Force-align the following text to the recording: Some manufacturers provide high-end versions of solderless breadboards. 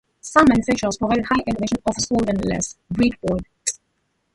Some 0.19 0.45
manufacturers 0.49 0.97
provide 0.97 1.23
high-end 1.25 1.59
versions 1.59 1.83
of 1.85 1.95
solderless 1.97 2.73
breadboards. 2.91 3.79